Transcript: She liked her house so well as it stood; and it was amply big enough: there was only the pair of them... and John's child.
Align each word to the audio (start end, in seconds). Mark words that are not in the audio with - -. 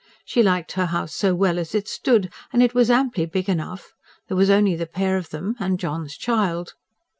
She 0.25 0.41
liked 0.41 0.71
her 0.71 0.87
house 0.87 1.13
so 1.13 1.35
well 1.35 1.59
as 1.59 1.75
it 1.75 1.87
stood; 1.87 2.33
and 2.51 2.63
it 2.63 2.73
was 2.73 2.89
amply 2.89 3.27
big 3.27 3.47
enough: 3.47 3.93
there 4.29 4.37
was 4.37 4.49
only 4.49 4.75
the 4.75 4.87
pair 4.87 5.15
of 5.15 5.29
them... 5.29 5.55
and 5.59 5.79
John's 5.79 6.17
child. 6.17 6.73